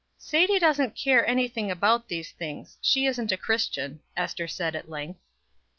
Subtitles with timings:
[0.17, 5.19] "Sadie doesn't care anything about these things, she isn't a Christian," Ester said at length.